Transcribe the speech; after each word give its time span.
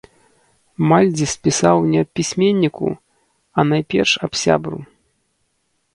Мальдзіс 0.91 1.33
пісаў 1.47 1.77
не 1.91 1.99
аб 2.05 2.09
пісьменніку, 2.19 2.87
а 2.95 3.59
найперш 3.73 4.11
аб 4.29 4.43
сябру. 4.45 4.79